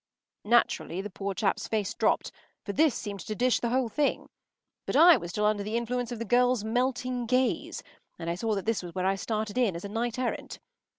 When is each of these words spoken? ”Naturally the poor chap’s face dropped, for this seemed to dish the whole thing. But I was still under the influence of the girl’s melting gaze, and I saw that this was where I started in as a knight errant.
”Naturally 0.43 0.99
the 1.01 1.11
poor 1.11 1.35
chap’s 1.35 1.67
face 1.67 1.93
dropped, 1.93 2.31
for 2.65 2.73
this 2.73 2.95
seemed 2.95 3.19
to 3.19 3.35
dish 3.35 3.59
the 3.59 3.69
whole 3.69 3.87
thing. 3.87 4.29
But 4.87 4.95
I 4.95 5.15
was 5.15 5.29
still 5.29 5.45
under 5.45 5.61
the 5.61 5.77
influence 5.77 6.11
of 6.11 6.17
the 6.17 6.25
girl’s 6.25 6.63
melting 6.63 7.27
gaze, 7.27 7.83
and 8.17 8.27
I 8.27 8.33
saw 8.33 8.55
that 8.55 8.65
this 8.65 8.81
was 8.81 8.95
where 8.95 9.05
I 9.05 9.13
started 9.13 9.59
in 9.59 9.75
as 9.75 9.85
a 9.85 9.89
knight 9.89 10.17
errant. 10.17 10.57